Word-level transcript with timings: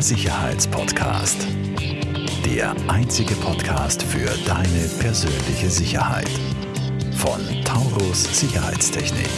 Der 0.00 0.06
Sicherheitspodcast. 0.06 1.46
Der 2.46 2.74
einzige 2.88 3.34
Podcast 3.34 4.02
für 4.02 4.30
deine 4.48 4.88
persönliche 4.98 5.68
Sicherheit. 5.68 6.30
Von 7.12 7.38
Taurus 7.66 8.40
Sicherheitstechnik. 8.40 9.28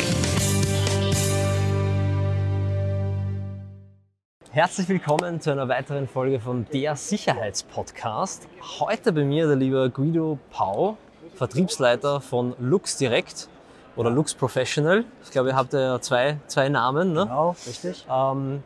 Herzlich 4.52 4.88
willkommen 4.88 5.40
zu 5.40 5.50
einer 5.50 5.68
weiteren 5.68 6.06
Folge 6.06 6.38
von 6.38 6.64
Der 6.72 6.94
Sicherheitspodcast. 6.94 8.46
Heute 8.78 9.12
bei 9.12 9.24
mir 9.24 9.48
der 9.48 9.56
liebe 9.56 9.90
Guido 9.90 10.38
Pau, 10.52 10.96
Vertriebsleiter 11.34 12.20
von 12.20 12.54
Lux 12.60 12.98
Direct 12.98 13.48
oder 13.96 14.10
Lux 14.10 14.32
Professional. 14.32 15.04
Ich 15.24 15.32
glaube, 15.32 15.48
ihr 15.48 15.56
habt 15.56 15.72
ja 15.72 16.00
zwei, 16.00 16.38
zwei 16.46 16.68
Namen. 16.68 17.14
Ne? 17.14 17.24
Genau, 17.24 17.56
richtig. 17.66 18.06
Ähm, 18.08 18.62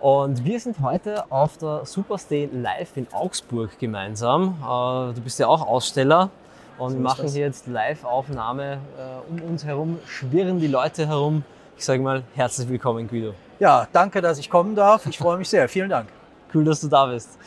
und 0.00 0.44
wir 0.44 0.60
sind 0.60 0.80
heute 0.80 1.30
auf 1.30 1.56
der 1.58 1.84
Superstay 1.84 2.48
Live 2.52 2.96
in 2.96 3.06
Augsburg 3.12 3.78
gemeinsam. 3.78 4.56
Äh, 4.60 5.14
du 5.14 5.20
bist 5.22 5.38
ja 5.38 5.46
auch 5.46 5.66
Aussteller 5.66 6.30
und 6.78 6.90
So 6.90 6.96
wir 6.96 7.02
machen 7.02 7.28
hier 7.28 7.46
jetzt 7.46 7.66
Live-Aufnahme. 7.66 8.78
Äh, 8.98 9.30
um 9.30 9.50
uns 9.50 9.64
herum 9.64 9.98
schwirren 10.06 10.60
die 10.60 10.66
Leute 10.66 11.06
herum. 11.06 11.44
Ich 11.76 11.84
sage 11.84 12.02
mal, 12.02 12.22
herzlich 12.34 12.68
willkommen, 12.68 13.08
Guido. 13.08 13.34
Ja, 13.58 13.88
danke, 13.92 14.20
dass 14.20 14.38
ich 14.38 14.50
kommen 14.50 14.74
darf. 14.74 15.06
Ich 15.06 15.18
freue 15.18 15.38
mich 15.38 15.48
sehr. 15.48 15.68
Vielen 15.68 15.88
Dank. 15.88 16.08
Cool, 16.54 16.64
dass 16.64 16.80
du 16.80 16.88
da 16.88 17.06
bist. 17.06 17.38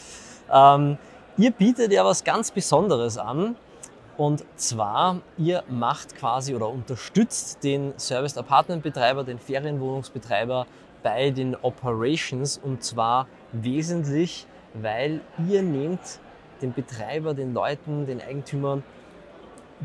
Ähm, 0.52 0.98
ihr 1.38 1.52
bietet 1.52 1.92
ja 1.92 2.04
was 2.04 2.24
ganz 2.24 2.52
Besonderes 2.52 3.18
an. 3.18 3.56
Und 4.18 4.44
zwar, 4.58 5.22
ihr 5.38 5.64
macht 5.70 6.16
quasi 6.18 6.54
oder 6.54 6.68
unterstützt 6.68 7.64
den 7.64 7.94
Service 7.98 8.38
Apartment 8.38 8.84
Betreiber, 8.84 9.24
den 9.24 9.40
Ferienwohnungsbetreiber 9.40 10.66
bei 11.04 11.32
den 11.32 11.56
Operations 11.56 12.58
und 12.58 12.84
zwar 12.84 13.28
wesentlich, 13.52 14.46
weil 14.74 15.22
ihr 15.48 15.62
nehmt 15.62 16.20
den 16.62 16.74
Betreiber, 16.74 17.34
den 17.34 17.54
Leuten, 17.54 18.06
den 18.06 18.22
Eigentümern 18.22 18.84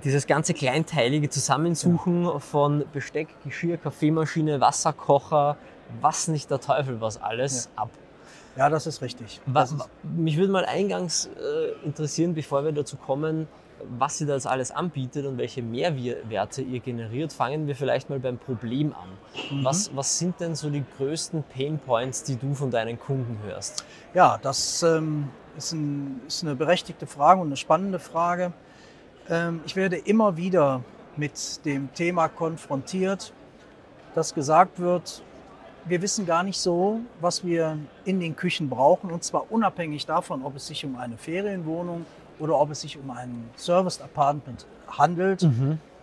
dieses 0.03 0.27
ganze 0.27 0.55
kleinteilige 0.55 1.31
Zusammensuchen 1.31 2.41
von 2.41 2.85
Besteck, 2.93 3.29
Geschirr, 3.45 3.77
Kaffeemaschine, 3.77 4.61
Wasserkocher, 4.61 5.57
was 6.01 6.27
nicht 6.29 6.51
der 6.51 6.61
Teufel 6.61 7.01
was 7.01 7.23
alles 7.23 7.71
ab. 7.77 7.91
Ja, 8.57 8.69
das 8.69 8.87
ist 8.89 9.03
richtig. 9.03 9.41
Das 9.47 9.71
ist, 9.73 9.79
wa- 9.79 9.87
mich 10.03 10.37
würde 10.37 10.53
mal 10.53 10.65
eingangs 10.65 11.27
äh, 11.27 11.87
interessieren, 11.87 12.35
bevor 12.35 12.65
wir 12.65 12.73
dazu 12.73 12.97
kommen, 12.97 13.47
was 13.99 14.21
ihr 14.21 14.27
da 14.27 14.35
jetzt 14.35 14.47
alles 14.47 14.71
anbietet 14.71 15.27
und 15.27 15.39
welche 15.39 15.63
Mehrwerte 15.63 16.63
ihr 16.63 16.81
generiert. 16.81 17.33
Fangen 17.33 17.67
wir 17.67 17.77
vielleicht 17.77 18.11
mal 18.11 18.19
beim 18.19 18.39
Problem 18.39 18.93
an. 18.93 19.59
Mhm. 19.59 19.65
Was, 19.65 19.95
was 19.95 20.19
sind 20.19 20.41
denn 20.41 20.55
so 20.55 20.71
die 20.71 20.85
größten 20.97 21.45
Pain 21.45 21.79
Points, 21.79 22.23
die 22.23 22.37
du 22.37 22.55
von 22.55 22.71
deinen 22.71 22.99
Kunden 22.99 23.39
hörst? 23.45 23.85
ja, 24.15 24.39
das 24.41 24.83
ähm, 24.83 25.29
ist, 25.57 25.73
ein, 25.73 26.21
ist 26.27 26.43
eine 26.43 26.55
berechtigte 26.55 27.07
Frage 27.07 27.41
und 27.41 27.49
eine 27.49 27.57
spannende 27.57 27.99
Frage. 27.99 28.53
Ähm, 29.29 29.61
ich 29.67 29.77
werde 29.77 29.97
immer 29.97 30.37
wieder 30.37 30.83
mit 31.17 31.65
dem 31.65 31.93
Thema 31.93 32.29
konfrontiert, 32.29 33.33
dass 34.15 34.35
gesagt 34.35 34.79
wird, 34.79 35.23
wir 35.87 36.01
wissen 36.01 36.25
gar 36.25 36.43
nicht 36.43 36.59
so, 36.59 37.01
was 37.21 37.45
wir 37.45 37.77
in 38.05 38.19
den 38.19 38.37
Küchen 38.37 38.71
brauchen, 38.71 39.11
und 39.11 39.23
zwar 39.23 39.53
unabhängig 39.53 40.07
davon, 40.07 40.43
ob 40.43 40.57
es 40.57 40.69
sich 40.69 40.85
um 40.85 40.97
eine 40.97 41.19
Ferienwohnung 41.19 42.07
oder 42.39 42.59
ob 42.59 42.71
es 42.71 42.81
sich 42.81 42.99
um 42.99 43.11
ein 43.11 43.51
Serviced 43.57 44.03
Apartment 44.03 44.67
handelt. 44.89 45.47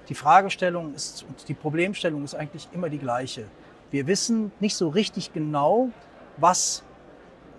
Die 0.10 0.16
Fragestellung 0.16 0.94
ist 0.94 1.24
und 1.28 1.48
die 1.48 1.54
Problemstellung 1.54 2.24
ist 2.24 2.36
eigentlich 2.36 2.68
immer 2.74 2.90
die 2.90 2.98
gleiche. 2.98 3.46
Wir 3.92 4.08
wissen 4.08 4.52
nicht 4.60 4.76
so 4.76 4.90
richtig 4.90 5.34
genau, 5.34 5.90
was 6.38 6.84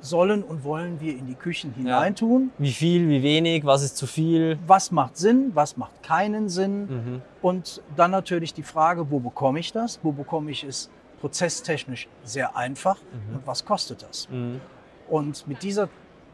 sollen 0.01 0.43
und 0.43 0.65
wollen 0.65 1.01
wir 1.01 1.17
in 1.17 1.27
die 1.27 1.35
Küchen 1.35 1.73
hineintun. 1.73 2.51
Wie 2.59 2.73
viel, 2.73 3.09
wie 3.09 3.23
wenig, 3.23 3.65
was 3.65 3.83
ist 3.83 3.97
zu 3.97 4.07
viel? 4.07 4.59
Was 4.67 4.91
macht 4.91 5.17
Sinn, 5.17 5.53
was 5.55 5.77
macht 5.77 6.03
keinen 6.03 6.49
Sinn? 6.49 6.81
Mhm. 6.81 7.23
Und 7.41 7.83
dann 7.97 8.11
natürlich 8.11 8.53
die 8.53 8.65
Frage, 8.65 9.11
wo 9.11 9.21
bekomme 9.21 9.61
ich 9.61 9.73
das? 9.73 10.01
Wo 10.03 10.13
bekomme 10.13 10.51
ich 10.51 10.65
es 10.65 10.91
prozesstechnisch 11.21 12.09
sehr 12.25 12.57
einfach 12.57 12.99
und 13.33 13.47
was 13.47 13.65
kostet 13.65 14.03
das? 14.03 14.29
Mhm. 14.29 14.61
Und 15.09 15.47
mit 15.47 15.63
dieser 15.63 15.89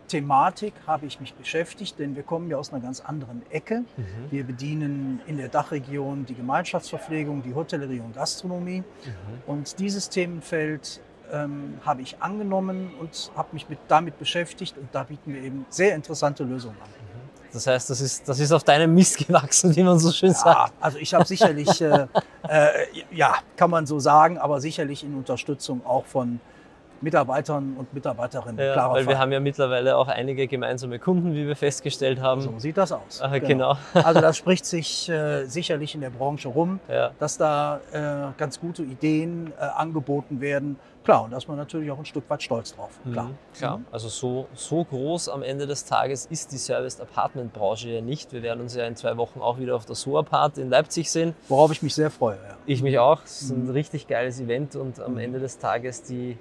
Thematik 0.08 0.72
habe 0.86 1.06
ich 1.06 1.20
mich 1.20 1.34
beschäftigt, 1.34 1.98
denn 1.98 2.16
wir 2.16 2.22
kommen 2.22 2.50
ja 2.50 2.56
aus 2.56 2.72
einer 2.72 2.82
ganz 2.82 3.00
anderen 3.00 3.42
Ecke. 3.50 3.80
Mhm. 3.96 4.04
Wir 4.30 4.44
bedienen 4.44 5.20
in 5.26 5.36
der 5.36 5.48
Dachregion 5.48 6.26
die 6.26 6.34
Gemeinschaftsverpflegung, 6.34 7.42
die 7.42 7.54
Hotellerie 7.54 8.00
und 8.00 8.14
Gastronomie. 8.14 8.80
Mhm. 8.80 8.84
Und 9.46 9.78
dieses 9.78 10.08
Themenfeld 10.08 11.00
ähm, 11.32 11.74
habe 11.84 12.02
ich 12.02 12.20
angenommen 12.20 12.90
und 13.00 13.30
habe 13.36 13.48
mich 13.52 13.68
mit, 13.68 13.78
damit 13.88 14.18
beschäftigt. 14.18 14.76
Und 14.76 14.88
da 14.92 15.04
bieten 15.04 15.32
wir 15.34 15.42
eben 15.42 15.66
sehr 15.68 15.94
interessante 15.94 16.42
Lösungen 16.44 16.76
an. 16.82 16.88
Das 17.52 17.66
heißt, 17.66 17.88
das 17.88 18.00
ist, 18.00 18.28
das 18.28 18.40
ist 18.40 18.52
auf 18.52 18.62
deinem 18.64 18.94
Mist 18.94 19.26
gewachsen, 19.26 19.74
wie 19.74 19.82
man 19.82 19.98
so 19.98 20.12
schön 20.12 20.30
Ja, 20.32 20.34
sagt. 20.34 20.72
also 20.80 20.98
ich 20.98 21.14
habe 21.14 21.24
sicherlich, 21.24 21.80
äh, 21.80 22.06
äh, 22.48 22.70
ja, 23.10 23.36
kann 23.56 23.70
man 23.70 23.86
so 23.86 23.98
sagen, 23.98 24.38
aber 24.38 24.60
sicherlich 24.60 25.02
in 25.02 25.14
Unterstützung 25.14 25.84
auch 25.86 26.04
von 26.04 26.40
Mitarbeitern 27.02 27.76
und 27.78 27.92
Mitarbeiterinnen. 27.94 28.58
Ja, 28.58 28.72
Klarer 28.72 28.94
weil 28.94 29.06
wir 29.06 29.12
Fall. 29.12 29.18
haben 29.22 29.32
ja 29.32 29.40
mittlerweile 29.40 29.96
auch 29.96 30.08
einige 30.08 30.46
gemeinsame 30.46 30.98
Kunden, 30.98 31.34
wie 31.34 31.46
wir 31.46 31.56
festgestellt 31.56 32.20
haben. 32.20 32.40
So 32.40 32.58
sieht 32.58 32.76
das 32.76 32.92
aus. 32.92 33.20
Ah, 33.22 33.38
genau. 33.38 33.76
Also 33.94 34.20
das 34.20 34.36
spricht 34.38 34.64
sich 34.66 35.08
äh, 35.08 35.44
sicherlich 35.46 35.94
in 35.94 36.00
der 36.00 36.10
Branche 36.10 36.48
rum, 36.48 36.80
Ja. 36.88 37.10
dass 37.18 37.36
da 37.38 37.80
äh, 37.92 38.32
ganz 38.38 38.60
gute 38.60 38.82
Ideen 38.82 39.52
äh, 39.58 39.62
angeboten 39.64 40.40
werden. 40.40 40.76
Klar, 41.04 41.24
und 41.24 41.30
da 41.30 41.38
ist 41.38 41.48
man 41.48 41.56
natürlich 41.56 41.90
auch 41.90 41.98
ein 41.98 42.04
Stück 42.04 42.28
weit 42.28 42.42
stolz 42.42 42.74
drauf. 42.76 42.90
Klar. 43.10 43.26
Mhm, 43.28 43.34
klar. 43.56 43.80
Also 43.90 44.08
so, 44.08 44.46
so 44.54 44.84
groß 44.84 45.30
am 45.30 45.42
Ende 45.42 45.66
des 45.66 45.86
Tages 45.86 46.26
ist 46.26 46.52
die 46.52 46.58
Serviced 46.58 47.00
Apartment 47.00 47.52
Branche 47.54 47.88
ja 47.88 48.00
nicht. 48.02 48.30
Wir 48.32 48.42
werden 48.42 48.60
uns 48.60 48.74
ja 48.74 48.84
in 48.86 48.94
zwei 48.94 49.16
Wochen 49.16 49.40
auch 49.40 49.58
wieder 49.58 49.74
auf 49.74 49.86
der 49.86 49.94
SOA-Part 49.94 50.58
in 50.58 50.68
Leipzig 50.68 51.10
sehen. 51.10 51.34
Worauf 51.48 51.72
ich 51.72 51.82
mich 51.82 51.94
sehr 51.94 52.10
freue. 52.10 52.34
Ja. 52.36 52.56
Ich 52.66 52.82
mich 52.82 52.98
auch. 52.98 53.22
Es 53.24 53.40
ist 53.42 53.56
Mhm. 53.56 53.68
ein 53.68 53.70
richtig 53.70 54.06
geiles 54.06 54.38
Event 54.38 54.76
und 54.76 55.00
am 55.00 55.16
Ende 55.16 55.38
des 55.40 55.56
Tages 55.58 56.02
die, 56.02 56.36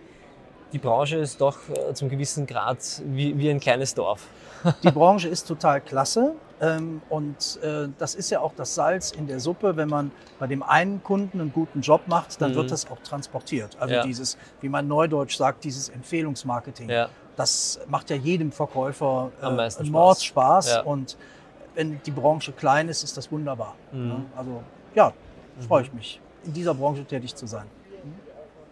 die 0.74 0.78
Branche 0.80 1.18
ist 1.18 1.40
doch 1.42 1.58
äh, 1.70 1.94
zum 1.94 2.10
gewissen 2.10 2.46
Grad 2.46 2.80
wie, 3.06 3.38
wie 3.38 3.50
ein 3.50 3.60
kleines 3.60 3.94
Dorf. 3.94 4.28
Die 4.84 4.92
Branche 4.92 5.28
ist 5.30 5.48
total 5.48 5.82
klasse. 5.82 6.34
Ähm, 6.60 7.02
und 7.10 7.60
äh, 7.62 7.88
das 8.00 8.16
ist 8.16 8.32
ja 8.32 8.40
auch 8.42 8.52
das 8.56 8.74
Salz 8.74 9.12
in 9.12 9.28
der 9.28 9.40
Suppe. 9.40 9.78
Wenn 9.78 9.90
man 9.90 10.12
bei 10.40 10.48
dem 10.48 10.64
einen 10.64 11.04
Kunden 11.04 11.40
einen 11.40 11.54
guten 11.54 11.82
Job 11.82 12.02
macht, 12.08 12.42
dann 12.42 12.52
Mhm. 12.52 12.56
wird 12.56 12.72
das 12.72 12.90
auch 12.90 12.98
transportiert. 13.04 13.78
Also 13.80 13.94
Ja. 13.94 14.04
dieses, 14.04 14.38
wie 14.62 14.68
man 14.70 14.88
neudeutsch 14.88 15.38
sagt, 15.38 15.64
dieses 15.64 15.90
Empfehlungsmarketing. 15.90 16.90
Ja. 16.90 17.10
Das 17.36 17.80
macht 17.88 18.10
ja 18.10 18.16
jedem 18.16 18.52
Verkäufer 18.52 19.30
äh, 19.42 19.46
einen 19.46 19.70
Spaß. 19.72 19.84
Mordspaß. 19.90 20.70
Ja. 20.72 20.82
Und 20.82 21.16
wenn 21.76 22.02
die 22.04 22.12
Branche 22.12 22.52
klein 22.52 22.90
ist, 22.90 23.04
ist 23.04 23.16
das 23.16 23.32
wunderbar. 23.32 23.76
Mhm. 23.92 24.26
Also 24.36 24.64
ja, 24.96 25.14
freue 25.68 25.84
ich 25.84 25.94
mich, 25.94 26.20
in 26.44 26.54
dieser 26.54 26.74
Branche 26.74 27.06
tätig 27.06 27.36
zu 27.36 27.46
sein. 27.46 27.66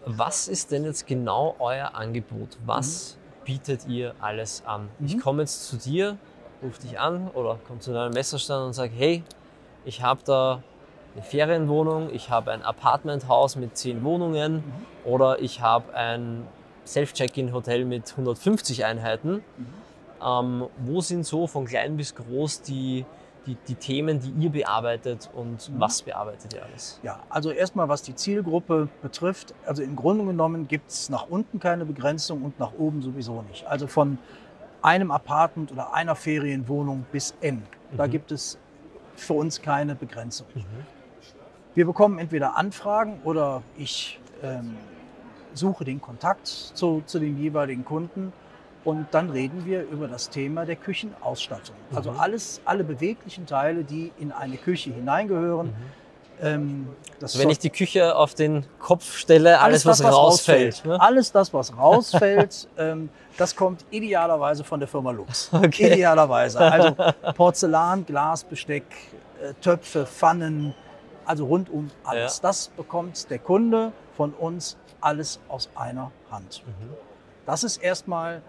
Was 0.08 0.46
ist 0.46 0.70
denn 0.70 0.84
jetzt 0.84 1.06
genau 1.08 1.56
euer 1.58 1.94
Angebot? 1.96 2.58
Was 2.64 3.18
bietet 3.44 3.88
ihr 3.88 4.14
alles 4.20 4.62
an? 4.64 4.88
Ich 5.04 5.16
Mhm. 5.16 5.20
komme 5.20 5.42
jetzt 5.42 5.66
zu 5.66 5.76
dir, 5.76 6.16
rufe 6.62 6.80
dich 6.80 6.98
an 7.00 7.28
oder 7.34 7.58
komme 7.66 7.80
zu 7.80 7.92
deinem 7.92 8.12
Messerstand 8.14 8.66
und 8.66 8.72
sage, 8.72 8.92
hey, 8.96 9.24
ich 9.84 10.02
habe 10.02 10.20
da 10.24 10.62
eine 11.14 11.24
Ferienwohnung, 11.24 12.10
ich 12.14 12.30
habe 12.30 12.52
ein 12.52 12.62
Apartmenthaus 12.62 13.56
mit 13.56 13.76
10 13.76 14.04
Wohnungen 14.04 14.62
oder 15.04 15.40
ich 15.40 15.60
habe 15.60 15.92
ein 15.94 16.46
Self-Check-In-Hotel 16.86 17.84
mit 17.84 18.08
150 18.12 18.84
Einheiten. 18.84 19.42
Ähm, 20.24 20.66
wo 20.78 21.00
sind 21.00 21.26
so 21.26 21.48
von 21.48 21.64
klein 21.66 21.96
bis 21.96 22.14
groß 22.14 22.62
die, 22.62 23.04
die, 23.46 23.56
die 23.68 23.74
Themen, 23.76 24.20
die 24.20 24.30
ihr 24.44 24.50
bearbeitet 24.50 25.30
und 25.34 25.70
was 25.78 26.02
bearbeitet 26.02 26.52
ihr 26.54 26.64
alles? 26.64 26.98
Ja, 27.02 27.20
also 27.28 27.50
erstmal 27.50 27.88
was 27.88 28.02
die 28.02 28.14
Zielgruppe 28.14 28.88
betrifft. 29.02 29.54
Also 29.66 29.82
im 29.82 29.96
Grunde 29.96 30.24
genommen 30.24 30.68
gibt 30.68 30.90
es 30.90 31.08
nach 31.08 31.28
unten 31.28 31.60
keine 31.60 31.84
Begrenzung 31.86 32.42
und 32.42 32.58
nach 32.58 32.72
oben 32.76 33.02
sowieso 33.02 33.42
nicht. 33.42 33.66
Also 33.66 33.86
von 33.86 34.18
einem 34.82 35.10
Apartment 35.10 35.72
oder 35.72 35.94
einer 35.94 36.14
Ferienwohnung 36.16 37.06
bis 37.12 37.34
N. 37.40 37.62
Da 37.96 38.06
Mhm. 38.06 38.10
gibt 38.10 38.32
es 38.32 38.58
für 39.16 39.32
uns 39.34 39.62
keine 39.62 39.94
Begrenzung. 39.94 40.46
Wir 41.74 41.86
bekommen 41.86 42.18
entweder 42.18 42.56
Anfragen 42.56 43.20
oder 43.24 43.62
ich 43.76 44.20
ähm, 44.42 44.76
suche 45.54 45.84
den 45.84 46.00
Kontakt 46.00 46.46
zu, 46.46 47.02
zu 47.06 47.18
den 47.18 47.38
jeweiligen 47.38 47.84
Kunden 47.84 48.32
und 48.86 49.08
dann 49.10 49.30
reden 49.30 49.66
wir 49.66 49.82
über 49.82 50.06
das 50.06 50.30
Thema 50.30 50.64
der 50.64 50.76
Küchenausstattung. 50.76 51.74
Also 51.94 52.12
Mhm. 52.12 52.20
alles, 52.20 52.60
alle 52.64 52.84
beweglichen 52.84 53.44
Teile, 53.44 53.82
die 53.84 54.12
in 54.18 54.30
eine 54.32 54.56
Küche 54.56 54.90
hineingehören. 54.92 55.74
Ähm, 56.40 56.86
das 57.18 57.32
Also 57.34 57.42
wenn 57.42 57.50
ich 57.50 57.58
die 57.58 57.70
Küche 57.70 58.14
auf 58.14 58.34
den 58.34 58.64
Kopf 58.78 59.16
stelle, 59.16 59.58
alles, 59.60 59.84
was, 59.86 59.98
das, 59.98 60.12
rausfällt. 60.14 60.84
Ne? 60.84 61.00
Alles 61.00 61.32
das, 61.32 61.52
was 61.52 61.76
rausfällt, 61.78 62.68
ähm, 62.78 63.08
das 63.36 63.56
kommt 63.56 63.84
idealerweise 63.90 64.62
von 64.62 64.78
der 64.78 64.88
Firma 64.88 65.10
Lux. 65.10 65.50
Okay. 65.52 65.92
Idealerweise. 65.94 66.60
Also 66.60 66.94
Porzellan, 67.34 68.06
Glas, 68.06 68.44
Besteck, 68.44 68.84
äh, 69.42 69.52
Töpfe, 69.60 70.06
Pfannen, 70.06 70.74
also 71.24 71.46
rundum 71.46 71.90
alles. 72.04 72.36
Ja. 72.36 72.42
Das 72.42 72.68
bekommt 72.68 73.28
der 73.30 73.40
Kunde 73.40 73.90
von 74.16 74.32
uns 74.32 74.76
alles 75.00 75.40
aus 75.48 75.68
einer 75.74 76.12
Hand. 76.30 76.62
Mhm. 76.66 76.90
Das 77.46 77.64
ist 77.64 77.78
erstmal 77.78 78.42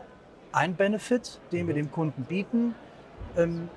ein 0.51 0.75
Benefit, 0.75 1.39
den 1.51 1.67
wir 1.67 1.73
dem 1.73 1.91
Kunden 1.91 2.23
bieten, 2.23 2.75
ähm, 3.35 3.69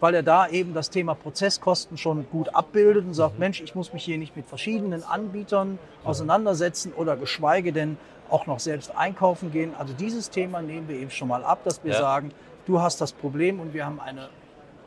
weil 0.00 0.14
er 0.14 0.22
da 0.22 0.48
eben 0.48 0.74
das 0.74 0.90
Thema 0.90 1.14
Prozesskosten 1.14 1.96
schon 1.96 2.26
gut 2.30 2.54
abbildet 2.54 3.04
und 3.06 3.14
sagt, 3.14 3.38
Mensch, 3.38 3.60
ich 3.62 3.74
muss 3.74 3.92
mich 3.92 4.04
hier 4.04 4.18
nicht 4.18 4.36
mit 4.36 4.46
verschiedenen 4.46 5.02
Anbietern 5.02 5.78
auseinandersetzen 6.04 6.92
oder 6.92 7.16
geschweige 7.16 7.72
denn 7.72 7.96
auch 8.28 8.46
noch 8.46 8.58
selbst 8.58 8.94
einkaufen 8.96 9.50
gehen. 9.52 9.74
Also 9.78 9.94
dieses 9.94 10.30
Thema 10.30 10.60
nehmen 10.62 10.88
wir 10.88 10.96
eben 10.96 11.10
schon 11.10 11.28
mal 11.28 11.44
ab, 11.44 11.60
dass 11.64 11.82
wir 11.84 11.92
Ja. 11.92 11.98
sagen, 11.98 12.32
du 12.66 12.80
hast 12.80 13.00
das 13.00 13.12
Problem 13.12 13.60
und 13.60 13.72
wir 13.72 13.86
haben 13.86 14.00
eine 14.00 14.28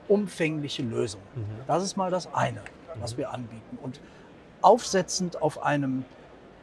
umfängliche 0.07 0.83
Lösung. 0.83 1.21
Das 1.67 1.83
ist 1.83 1.97
mal 1.97 2.11
das 2.11 2.33
eine, 2.33 2.61
was 2.95 3.17
wir 3.17 3.31
anbieten. 3.33 3.77
Und 3.81 3.99
aufsetzend 4.61 5.41
auf 5.41 5.63
einem 5.63 6.05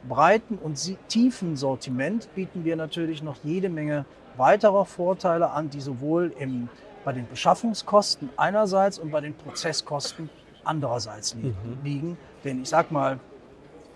breiten 0.08 0.58
und 0.58 0.78
tiefen 1.08 1.56
Sortiment 1.56 2.28
bieten 2.34 2.64
wir 2.64 2.76
natürlich 2.76 3.22
noch 3.22 3.36
jede 3.42 3.68
Menge 3.68 4.04
weiterer 4.36 4.84
Vorteile 4.84 5.50
an, 5.50 5.70
die 5.70 5.80
sowohl 5.80 6.32
im, 6.38 6.68
bei 7.04 7.12
den 7.12 7.28
Beschaffungskosten 7.28 8.30
einerseits 8.36 8.98
und 8.98 9.10
bei 9.10 9.20
den 9.20 9.34
Prozesskosten 9.34 10.28
andererseits 10.64 11.34
li 11.34 11.54
liegen. 11.82 12.16
Denn 12.44 12.62
ich 12.62 12.68
sag 12.68 12.90
mal, 12.90 13.18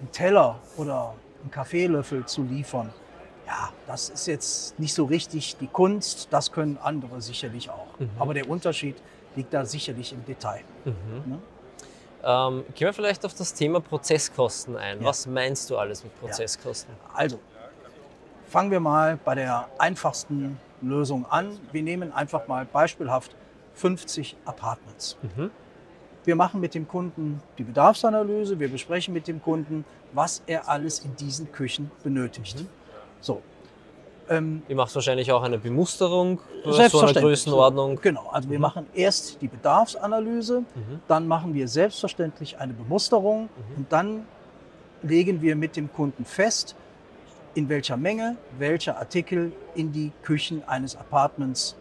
einen 0.01 0.13
Teller 0.13 0.59
oder 0.77 1.15
einen 1.43 1.51
Kaffeelöffel 1.51 2.25
zu 2.27 2.43
liefern, 2.43 2.93
ja, 3.47 3.71
das 3.87 4.11
ist 4.11 4.27
jetzt 4.27 4.79
nicht 4.79 4.93
so 4.95 5.07
richtig 5.07 5.57
die 5.57 5.67
Kunst, 5.69 6.29
das 6.31 6.53
können 6.53 6.79
andere 6.83 7.21
sicherlich 7.23 7.71
auch. 7.71 7.87
Aber 8.19 8.35
der 8.35 8.49
Unterschied 8.49 8.97
liegt 9.37 9.55
da 9.55 9.65
sicherlich 9.65 10.13
im 10.13 10.25
Detail. 10.25 10.63
Ähm, 12.25 12.65
gehen 12.75 12.87
wir 12.87 12.93
vielleicht 12.93 13.25
auf 13.25 13.35
das 13.35 13.55
Thema 13.55 13.81
Prozesskosten 13.81 14.77
ein. 14.77 15.01
Ja. 15.01 15.05
Was 15.07 15.27
meinst 15.27 15.71
du 15.71 15.79
alles 15.79 16.03
mit 16.03 16.19
Prozesskosten? 16.21 16.93
Also, 17.15 17.39
fangen 18.49 18.71
wir 18.71 18.81
mal 18.81 19.19
bei 19.25 19.35
der 19.35 19.69
einfachsten 19.79 20.59
Lösung 20.81 21.27
an. 21.27 21.59
Wir 21.73 21.83
nehmen 21.83 22.13
einfach 22.13 22.49
mal 22.49 22.65
beispielhaft 22.65 23.35
50 23.75 24.37
Apartments. 24.45 25.17
Wir 26.25 26.37
machen 26.37 26.61
mit 26.61 26.75
dem 26.75 26.87
Kunden 26.89 27.41
die 27.57 27.63
Bedarfsanalyse, 27.63 28.59
wir 28.59 28.69
besprechen 28.69 29.15
mit 29.15 29.29
dem 29.29 29.41
Kunden, 29.41 29.85
was 30.13 30.43
er 30.47 30.69
alles 30.69 30.99
in 31.01 31.15
diesen 31.17 31.53
Küchen 31.53 31.91
benötigt. 32.03 32.65
So. 33.21 33.43
Ähm, 34.31 34.63
Ihr 34.69 34.77
macht 34.77 34.95
wahrscheinlich 34.95 35.33
auch 35.33 35.43
eine 35.43 35.59
Bemusterung 35.59 36.41
so 36.63 36.69
eine 36.69 36.75
Selbstverständlich. 36.75 37.23
Größenordnung. 37.23 38.01
Genau, 38.01 38.29
also 38.31 38.51
wir 38.51 38.59
machen 38.59 38.87
erst 38.95 39.41
die 39.41 39.49
Bedarfsanalyse, 39.49 40.65
dann 41.07 41.27
machen 41.27 41.55
wir 41.55 41.67
selbstverständlich 41.69 42.59
eine 42.59 42.75
Bemusterung 42.75 43.49
und 43.77 43.91
dann 43.93 44.27
legen 45.03 45.41
wir 45.41 45.57
mit 45.57 45.77
dem 45.77 45.93
Kunden 45.93 46.25
fest, 46.25 46.77
in 47.55 47.69
welcher 47.69 47.97
Menge 47.97 48.37
welcher 48.59 48.99
Artikel 48.99 49.53
in 49.75 49.93
die 49.93 50.13
Küchen 50.23 50.63
eines 50.67 50.97
Apartments 50.97 51.77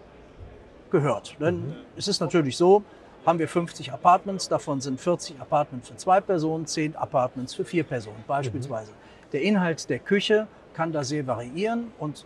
gehört. 0.89 1.35
Denn 1.39 1.75
es 1.95 2.07
ist 2.07 2.21
natürlich 2.21 2.55
so, 2.55 2.83
haben 3.25 3.39
wir 3.39 3.47
50 3.47 3.91
Apartments, 3.91 4.47
davon 4.47 4.79
sind 4.79 5.01
40 5.01 5.41
Apartments 5.41 5.89
für 5.89 5.97
zwei 5.97 6.21
Personen, 6.21 6.65
10 6.65 6.95
Apartments 6.95 7.53
für 7.53 7.65
vier 7.65 7.83
Personen 7.83 8.23
beispielsweise. 8.25 8.93
Der 9.33 9.41
Inhalt 9.41 9.89
der 9.89 9.99
Küche 9.99 10.47
kann 10.73 10.93
da 10.93 11.03
sehr 11.03 11.27
variieren 11.27 11.91
und 11.99 12.25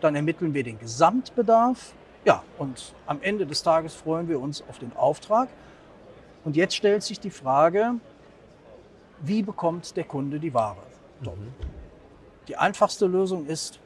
dann 0.00 0.14
ermitteln 0.16 0.54
wir 0.54 0.62
den 0.64 0.78
Gesamtbedarf. 0.78 1.92
Ja, 2.24 2.42
und 2.58 2.94
am 3.06 3.18
Ende 3.22 3.46
des 3.46 3.62
Tages 3.62 3.94
freuen 3.94 4.28
wir 4.28 4.40
uns 4.40 4.62
auf 4.68 4.78
den 4.78 4.94
Auftrag. 4.96 5.48
Und 6.44 6.56
jetzt 6.56 6.74
stellt 6.74 7.02
sich 7.02 7.20
die 7.20 7.30
Frage, 7.30 7.94
wie 9.20 9.42
bekommt 9.42 9.96
der 9.96 10.04
Kunde 10.04 10.38
die 10.38 10.52
Ware? 10.54 10.76
So. 11.22 11.34
Die 12.48 12.56
einfachste 12.56 13.06
Lösung 13.06 13.46
ist, 13.46 13.78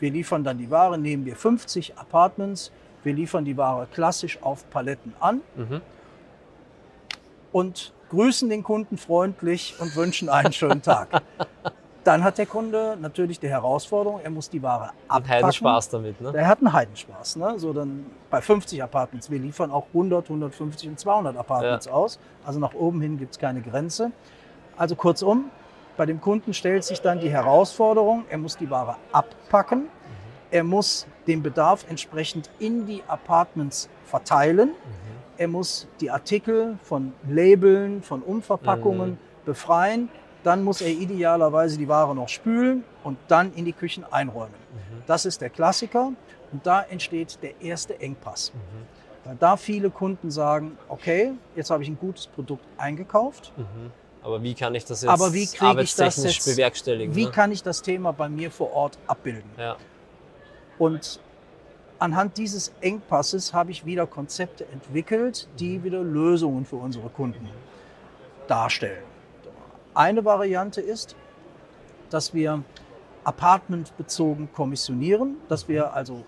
wir 0.00 0.10
liefern 0.10 0.44
dann 0.44 0.58
die 0.58 0.70
Ware, 0.70 0.98
nehmen 0.98 1.24
wir 1.24 1.36
50 1.36 1.96
Apartments, 1.96 2.70
wir 3.04 3.12
liefern 3.14 3.44
die 3.44 3.56
Ware 3.56 3.86
klassisch 3.92 4.38
auf 4.42 4.68
Paletten 4.70 5.14
an 5.20 5.40
Mhm. 5.56 5.80
und 7.52 7.92
grüßen 8.10 8.48
den 8.50 8.62
Kunden 8.62 8.98
freundlich 8.98 9.74
und 9.80 9.94
wünschen 9.96 10.28
einen 10.28 10.52
schönen 10.52 10.82
Tag. 10.82 11.22
Dann 12.04 12.22
hat 12.22 12.36
der 12.36 12.46
Kunde 12.46 12.98
natürlich 13.00 13.40
die 13.40 13.48
Herausforderung, 13.48 14.20
er 14.22 14.30
muss 14.30 14.50
die 14.50 14.62
Ware 14.62 14.90
abpacken. 15.08 15.30
Heidenspaß 15.30 15.88
damit. 15.88 16.20
Ne? 16.20 16.32
Der 16.32 16.46
hat 16.46 16.58
einen 16.58 16.72
Heidenspaß. 16.72 17.36
Ne? 17.36 17.58
So 17.58 17.72
dann 17.72 18.06
bei 18.30 18.42
50 18.42 18.82
Apartments. 18.82 19.30
Wir 19.30 19.38
liefern 19.38 19.70
auch 19.70 19.86
100, 19.88 20.26
150 20.26 20.90
und 20.90 21.00
200 21.00 21.36
Apartments 21.36 21.88
aus. 21.88 22.18
Also 22.44 22.60
nach 22.60 22.74
oben 22.74 23.00
hin 23.00 23.18
gibt 23.18 23.32
es 23.32 23.38
keine 23.38 23.62
Grenze. 23.62 24.12
Also 24.76 24.96
kurzum, 24.96 25.50
bei 25.96 26.04
dem 26.04 26.20
Kunden 26.20 26.52
stellt 26.52 26.84
sich 26.84 27.00
dann 27.00 27.20
die 27.20 27.30
Herausforderung, 27.30 28.24
er 28.28 28.38
muss 28.38 28.56
die 28.56 28.68
Ware 28.68 28.96
abpacken. 29.12 29.88
Er 30.50 30.62
muss 30.62 31.06
den 31.26 31.42
Bedarf 31.42 31.84
entsprechend 31.88 32.50
in 32.58 32.86
die 32.86 33.02
Apartments 33.08 33.88
verteilen. 34.04 34.70
Er 35.36 35.48
muss 35.48 35.88
die 36.00 36.10
Artikel 36.10 36.78
von 36.82 37.12
Labeln, 37.28 38.02
von 38.02 38.22
Umverpackungen 38.22 39.18
befreien. 39.44 40.08
Dann 40.44 40.62
muss 40.62 40.80
er 40.80 40.90
idealerweise 40.90 41.76
die 41.78 41.88
Ware 41.88 42.14
noch 42.14 42.28
spülen 42.28 42.84
und 43.02 43.18
dann 43.28 43.52
in 43.54 43.64
die 43.64 43.72
Küchen 43.72 44.04
einräumen. 44.04 44.54
Das 45.06 45.24
ist 45.24 45.40
der 45.40 45.50
Klassiker 45.50 46.12
und 46.52 46.66
da 46.66 46.82
entsteht 46.82 47.38
der 47.42 47.60
erste 47.60 47.98
Engpass. 48.00 48.52
Weil 49.24 49.36
da 49.40 49.56
viele 49.56 49.90
Kunden 49.90 50.30
sagen, 50.30 50.78
okay, 50.88 51.32
jetzt 51.56 51.70
habe 51.70 51.82
ich 51.82 51.88
ein 51.88 51.98
gutes 51.98 52.26
Produkt 52.26 52.64
eingekauft, 52.76 53.52
Aber 54.22 54.42
wie 54.42 54.54
kann 54.54 54.74
ich 54.74 54.84
das 54.84 55.02
jetzt 55.02 55.10
aber 55.10 55.32
wie 55.32 55.46
kriege 55.46 55.82
ich 55.82 55.94
das 55.94 56.00
arbeitstechnisch 56.00 56.36
jetzt, 56.36 56.46
bewerkstelligen? 56.46 57.14
wie 57.14 57.26
ne? 57.26 57.30
kann 57.30 57.52
ich 57.52 57.62
das 57.62 57.82
Thema 57.82 58.12
bei 58.12 58.28
mir 58.28 58.50
vor 58.50 58.72
Ort 58.72 58.98
abbilden? 59.06 59.50
ja. 59.58 59.76
Und 60.78 61.20
anhand 61.98 62.36
dieses 62.36 62.72
Engpasses 62.80 63.52
habe 63.54 63.70
ich 63.70 63.86
wieder 63.86 64.06
Konzepte 64.06 64.66
entwickelt, 64.72 65.48
die 65.58 65.82
wieder 65.84 66.02
Lösungen 66.02 66.64
für 66.64 66.76
unsere 66.76 67.08
Kunden 67.08 67.48
darstellen. 68.48 69.13
Eine 69.94 70.24
Variante 70.24 70.80
ist, 70.80 71.14
dass 72.10 72.34
wir 72.34 72.62
apartmentbezogen 73.22 74.52
kommissionieren, 74.52 75.36
dass 75.48 75.68
wir 75.68 75.94
also 75.94 76.24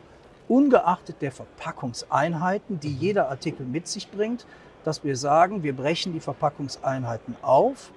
ungeachtet 0.49 1.21
der 1.21 1.33
Verpackungseinheiten, 1.33 2.81
die 2.81 2.95
jeder 2.95 3.29
Artikel 3.29 3.67
mit 3.67 3.89
sich 3.89 4.11
bringt, 4.11 4.47
dass 4.85 5.03
wir 5.03 5.17
sagen, 5.17 5.63
wir 5.65 5.75
brechen 5.75 6.13
die 6.13 6.21
Verpackungseinheiten 6.21 7.37
auf 7.43 7.91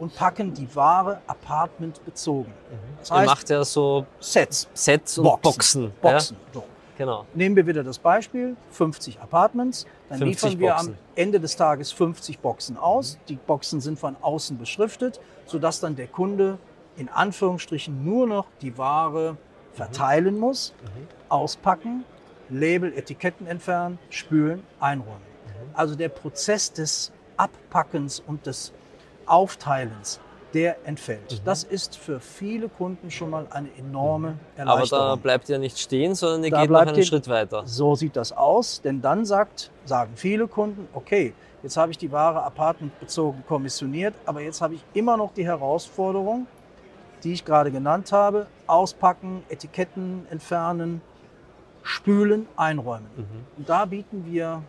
und 0.00 0.14
packen 0.14 0.52
die 0.52 0.74
Ware 0.74 1.20
apartmentbezogen. 1.26 2.52
Das 2.98 3.10
Ihr 3.10 3.16
heißt, 3.18 3.26
macht 3.26 3.50
ja 3.50 3.64
so 3.64 4.04
Sets, 4.18 4.68
Sets 4.74 5.18
und 5.18 5.24
Boxen. 5.24 5.42
Boxen. 5.42 5.92
Boxen. 6.00 6.36
So. 6.52 6.64
Genau. 6.98 7.26
Nehmen 7.32 7.54
wir 7.54 7.66
wieder 7.66 7.84
das 7.84 7.98
Beispiel, 7.98 8.56
50 8.72 9.20
Apartments, 9.20 9.86
dann 10.08 10.18
50 10.18 10.50
liefern 10.50 10.60
wir 10.60 10.70
Boxen. 10.72 10.88
am 10.88 10.98
Ende 11.14 11.40
des 11.40 11.56
Tages 11.56 11.92
50 11.92 12.40
Boxen 12.40 12.76
aus. 12.76 13.18
Die 13.28 13.36
Boxen 13.36 13.80
sind 13.80 14.00
von 14.00 14.16
außen 14.20 14.58
beschriftet, 14.58 15.20
sodass 15.46 15.78
dann 15.78 15.94
der 15.94 16.08
Kunde 16.08 16.58
in 16.96 17.08
Anführungsstrichen 17.08 18.04
nur 18.04 18.26
noch 18.26 18.46
die 18.60 18.76
Ware 18.76 19.36
verteilen 19.72 20.38
muss, 20.40 20.74
auspacken, 21.28 22.04
Label, 22.50 22.92
Etiketten 22.92 23.46
entfernen, 23.46 24.00
spülen, 24.10 24.64
einräumen. 24.80 25.22
Also 25.74 25.94
der 25.94 26.08
Prozess 26.08 26.72
des 26.72 27.12
Abpackens 27.36 28.18
und 28.26 28.46
des 28.46 28.72
Aufteilens, 29.26 30.18
der 30.54 30.76
entfällt. 30.86 31.42
Das 31.44 31.62
ist 31.64 31.96
für 31.96 32.20
viele 32.20 32.68
Kunden 32.68 33.10
schon 33.10 33.30
mal 33.30 33.46
eine 33.50 33.68
enorme 33.78 34.38
Aber 34.56 34.70
Erleichterung. 34.72 35.06
da 35.06 35.16
bleibt 35.16 35.48
ihr 35.48 35.58
nicht 35.58 35.78
stehen, 35.78 36.14
sondern 36.14 36.44
ihr 36.44 36.50
Da 36.50 36.62
geht 36.62 36.70
noch 36.70 36.80
einen 36.80 36.96
ihr- 36.96 37.04
Schritt 37.04 37.28
weiter. 37.28 37.62
So 37.66 37.94
sieht 37.94 38.16
das 38.16 38.32
aus, 38.32 38.80
denn 38.80 39.02
dann 39.02 39.24
sagt, 39.26 39.70
sagen 39.84 40.12
viele 40.16 40.48
Kunden, 40.48 40.88
okay, 40.94 41.34
jetzt 41.62 41.76
habe 41.76 41.90
ich 41.92 41.98
die 41.98 42.10
Ware 42.12 42.42
apartmentbezogen 42.42 43.44
kommissioniert, 43.46 44.14
aber 44.24 44.40
jetzt 44.40 44.60
habe 44.62 44.74
ich 44.74 44.84
immer 44.94 45.16
noch 45.16 45.34
die 45.34 45.44
Herausforderung, 45.44 46.46
die 47.24 47.32
ich 47.32 47.44
gerade 47.44 47.70
genannt 47.70 48.12
habe, 48.12 48.46
auspacken, 48.66 49.42
Etiketten 49.48 50.26
entfernen, 50.30 51.02
spülen, 51.82 52.46
einräumen. 52.56 53.06
Und 53.56 53.68
da 53.68 53.84
bieten 53.84 54.24
wir 54.30 54.62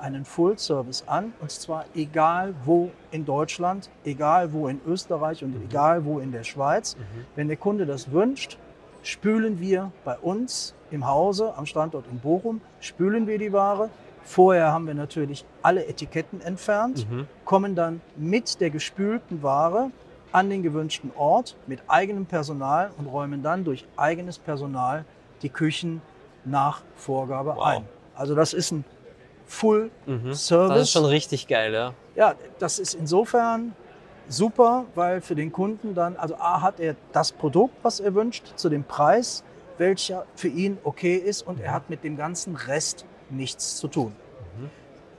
einen 0.00 0.24
Full-Service 0.24 1.04
an, 1.06 1.32
und 1.40 1.50
zwar 1.50 1.84
egal 1.94 2.54
wo 2.64 2.90
in 3.10 3.24
Deutschland, 3.24 3.90
egal 4.04 4.52
wo 4.52 4.68
in 4.68 4.80
Österreich 4.86 5.44
und 5.44 5.54
egal 5.64 6.04
wo 6.04 6.18
in 6.18 6.32
der 6.32 6.44
Schweiz. 6.44 6.96
Wenn 7.36 7.48
der 7.48 7.56
Kunde 7.56 7.86
das 7.86 8.10
wünscht, 8.10 8.58
spülen 9.02 9.60
wir 9.60 9.92
bei 10.04 10.16
uns 10.18 10.74
im 10.90 11.06
Hause 11.06 11.54
am 11.56 11.66
Standort 11.66 12.06
in 12.10 12.18
Bochum, 12.18 12.60
spülen 12.80 13.26
wir 13.26 13.38
die 13.38 13.52
Ware. 13.52 13.90
Vorher 14.22 14.72
haben 14.72 14.86
wir 14.86 14.94
natürlich 14.94 15.44
alle 15.62 15.86
Etiketten 15.86 16.40
entfernt, 16.42 17.06
kommen 17.44 17.74
dann 17.74 18.00
mit 18.16 18.60
der 18.60 18.70
gespülten 18.70 19.42
Ware 19.42 19.90
an 20.32 20.50
den 20.50 20.62
gewünschten 20.62 21.10
Ort 21.16 21.56
mit 21.66 21.80
eigenem 21.88 22.26
Personal 22.26 22.90
und 22.98 23.06
räumen 23.06 23.42
dann 23.42 23.64
durch 23.64 23.84
eigenes 23.96 24.38
Personal 24.38 25.04
die 25.42 25.48
Küchen 25.48 26.02
nach 26.44 26.82
Vorgabe 26.96 27.54
Wow. 27.56 27.64
ein. 27.66 27.84
Also 28.14 28.34
das 28.34 28.52
ist 28.52 28.70
ein 28.70 28.84
Full 29.50 29.90
Mhm. 30.06 30.32
Service. 30.32 30.68
Das 30.74 30.82
ist 30.82 30.92
schon 30.92 31.04
richtig 31.06 31.48
geil, 31.48 31.72
ja. 31.74 31.92
Ja, 32.14 32.34
das 32.60 32.78
ist 32.78 32.94
insofern 32.94 33.74
super, 34.28 34.84
weil 34.94 35.20
für 35.20 35.34
den 35.34 35.50
Kunden 35.50 35.94
dann, 35.94 36.16
also 36.16 36.36
A 36.36 36.62
hat 36.62 36.78
er 36.78 36.94
das 37.12 37.32
Produkt, 37.32 37.74
was 37.82 37.98
er 37.98 38.14
wünscht, 38.14 38.52
zu 38.54 38.68
dem 38.68 38.84
Preis, 38.84 39.42
welcher 39.76 40.24
für 40.36 40.46
ihn 40.48 40.78
okay 40.84 41.16
ist 41.16 41.42
und 41.46 41.60
er 41.60 41.72
hat 41.72 41.90
mit 41.90 42.04
dem 42.04 42.16
ganzen 42.16 42.54
Rest 42.54 43.04
nichts 43.28 43.76
zu 43.76 43.88
tun. 43.88 44.12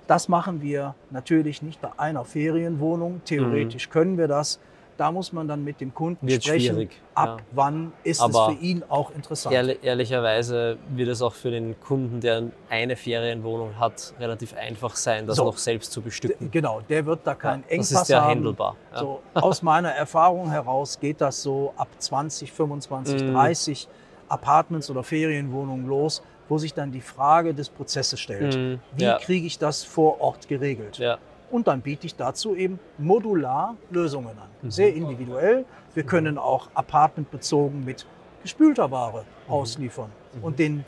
Das 0.07 0.27
machen 0.29 0.61
wir 0.61 0.95
natürlich 1.09 1.61
nicht 1.61 1.79
bei 1.81 1.89
einer 1.97 2.25
Ferienwohnung. 2.25 3.21
Theoretisch 3.25 3.89
können 3.89 4.17
wir 4.17 4.27
das. 4.27 4.59
Da 5.01 5.11
muss 5.11 5.33
man 5.33 5.47
dann 5.47 5.63
mit 5.63 5.81
dem 5.81 5.95
Kunden 5.95 6.27
Wird 6.27 6.43
sprechen, 6.43 6.75
schwierig, 6.75 6.91
ab 7.15 7.39
ja. 7.39 7.45
wann 7.53 7.91
ist 8.03 8.21
Aber 8.21 8.49
es 8.51 8.55
für 8.55 8.63
ihn 8.63 8.83
auch 8.87 9.09
interessant. 9.15 9.55
Ehrli 9.55 9.79
ehrlicherweise 9.81 10.77
wird 10.89 11.09
es 11.09 11.23
auch 11.23 11.33
für 11.33 11.49
den 11.49 11.79
Kunden, 11.79 12.19
der 12.21 12.43
eine 12.69 12.95
Ferienwohnung 12.95 13.79
hat, 13.79 14.13
relativ 14.19 14.53
einfach 14.55 14.95
sein, 14.95 15.25
das 15.25 15.37
So. 15.37 15.45
noch 15.45 15.57
selbst 15.57 15.91
zu 15.91 16.03
bestücken. 16.03 16.51
Genau, 16.51 16.81
der 16.81 17.03
wird 17.07 17.21
da 17.25 17.33
keinen 17.33 17.63
Ja, 17.63 17.69
Engpass 17.69 17.89
das 17.89 18.01
ist 18.03 18.07
ja 18.09 18.21
haben. 18.21 18.29
handelbar. 18.29 18.75
Ja. 18.93 18.99
So, 18.99 19.21
aus 19.33 19.63
meiner 19.63 19.89
Erfahrung 19.89 20.51
heraus 20.51 20.99
geht 20.99 21.19
das 21.19 21.41
so 21.41 21.73
ab 21.77 21.87
20, 21.97 22.51
25, 22.51 23.23
Mm. 23.23 23.33
30 23.33 23.87
Apartments 24.29 24.91
oder 24.91 25.01
Ferienwohnungen 25.03 25.87
los, 25.87 26.21
wo 26.47 26.59
sich 26.59 26.75
dann 26.75 26.91
die 26.91 27.01
Frage 27.01 27.55
des 27.55 27.69
Prozesses 27.69 28.19
stellt. 28.19 28.55
Mm, 28.55 28.75
Wie 28.97 29.11
kriege 29.25 29.47
ich 29.47 29.57
das 29.57 29.83
vor 29.83 30.21
Ort 30.21 30.47
geregelt? 30.47 30.99
Und 31.51 31.67
dann 31.67 31.81
biete 31.81 32.05
ich 32.07 32.15
dazu 32.15 32.55
eben 32.55 32.79
modular 32.97 33.75
Lösungen 33.89 34.29
an. 34.29 34.49
Mhm. 34.61 34.71
Sehr 34.71 34.93
individuell. 34.93 35.65
Wir 35.93 36.03
können 36.03 36.37
auch 36.37 36.69
apartmentbezogen 36.73 37.83
mit 37.83 38.05
gespülter 38.41 38.89
Ware 38.91 39.25
Mhm. 39.47 39.53
ausliefern. 39.53 40.09
Und 40.41 40.59
den, 40.59 40.85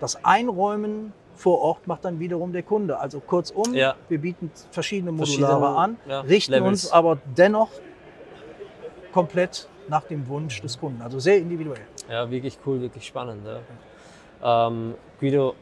das 0.00 0.24
Einräumen 0.24 1.12
vor 1.36 1.60
Ort 1.60 1.86
macht 1.86 2.04
dann 2.04 2.18
wiederum 2.18 2.52
der 2.52 2.62
Kunde. 2.64 2.98
Also 2.98 3.20
kurzum, 3.20 3.72
Ja. 3.72 3.94
wir 4.08 4.18
bieten 4.18 4.50
verschiedene 4.72 5.16
Verschiedene, 5.16 5.46
Modulare 5.54 5.76
an, 5.78 5.96
ja, 6.06 6.20
richten 6.20 6.52
Levels. 6.52 6.84
uns 6.84 6.92
aber 6.92 7.18
dennoch 7.36 7.70
komplett 9.12 9.68
nach 9.88 10.02
dem 10.04 10.26
Wunsch 10.28 10.60
des 10.60 10.78
Kunden. 10.78 11.00
Also 11.02 11.18
sehr 11.18 11.38
individuell. 11.38 11.80
Ja, 12.10 12.30
wirklich 12.30 12.58
cool, 12.66 12.80
wirklich 12.80 13.06
spannend. 13.06 13.46
Ja. 14.42 14.66
Ähm, 14.68 14.94
Guido, 15.18 15.54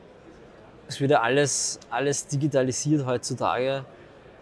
es 0.86 1.00
wird 1.00 1.10
ja 1.12 1.20
alles, 1.20 1.78
alles 1.90 2.26
digitalisiert 2.26 3.06
heutzutage. 3.06 3.84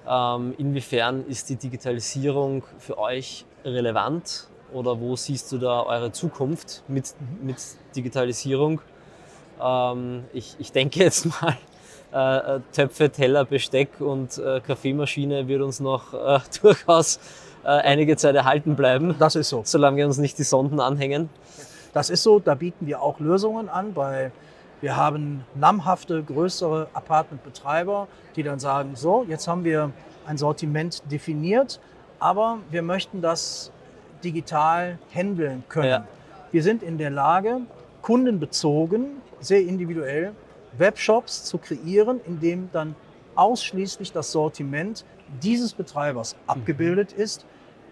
Ähm, 0.08 0.54
inwiefern 0.58 1.24
ist 1.26 1.48
die 1.48 1.56
Digitalisierung 1.56 2.62
für 2.78 2.98
euch 2.98 3.44
relevant 3.64 4.48
oder 4.72 5.00
wo 5.00 5.16
siehst 5.16 5.50
du 5.52 5.58
da 5.58 5.82
eure 5.82 6.12
Zukunft 6.12 6.82
mit, 6.88 7.14
mit 7.42 7.56
Digitalisierung? 7.94 8.80
Ähm, 9.60 10.24
ich, 10.32 10.56
ich 10.58 10.70
denke 10.72 11.00
jetzt 11.00 11.26
mal, 11.26 11.56
äh, 12.12 12.56
äh, 12.56 12.60
Töpfe, 12.72 13.10
Teller, 13.10 13.44
Besteck 13.44 14.00
und 14.00 14.38
äh, 14.38 14.60
Kaffeemaschine 14.60 15.48
wird 15.48 15.62
uns 15.62 15.80
noch 15.80 16.14
äh, 16.14 16.38
durchaus 16.62 17.18
äh, 17.64 17.68
einige 17.68 18.16
Zeit 18.16 18.36
erhalten 18.36 18.76
bleiben, 18.76 19.16
Das 19.18 19.34
ist 19.34 19.48
so. 19.48 19.62
solange 19.64 19.96
wir 19.98 20.06
uns 20.06 20.18
nicht 20.18 20.38
die 20.38 20.44
Sonden 20.44 20.78
anhängen. 20.78 21.28
Das 21.92 22.10
ist 22.10 22.22
so, 22.22 22.38
da 22.38 22.54
bieten 22.54 22.86
wir 22.86 23.02
auch 23.02 23.18
Lösungen 23.18 23.68
an. 23.68 23.92
Bei, 23.92 24.30
wir 24.80 24.96
haben 24.96 25.44
namhafte, 25.54 26.22
größere 26.22 26.88
Apartmentbetreiber, 26.92 28.08
die 28.36 28.42
dann 28.42 28.58
sagen, 28.58 28.94
so, 28.94 29.24
jetzt 29.28 29.48
haben 29.48 29.64
wir 29.64 29.90
ein 30.26 30.36
Sortiment 30.36 31.02
definiert, 31.10 31.80
aber 32.18 32.58
wir 32.70 32.82
möchten 32.82 33.22
das 33.22 33.70
digital 34.22 34.98
handeln 35.14 35.64
können. 35.68 35.88
Ja. 35.88 36.06
Wir 36.52 36.62
sind 36.62 36.82
in 36.82 36.98
der 36.98 37.10
Lage, 37.10 37.60
kundenbezogen, 38.02 39.22
sehr 39.40 39.60
individuell, 39.60 40.32
Webshops 40.78 41.44
zu 41.44 41.58
kreieren, 41.58 42.20
in 42.26 42.40
dem 42.40 42.70
dann 42.72 42.94
ausschließlich 43.34 44.12
das 44.12 44.32
Sortiment 44.32 45.04
dieses 45.42 45.72
Betreibers 45.72 46.36
abgebildet 46.46 47.12
ist. 47.12 47.44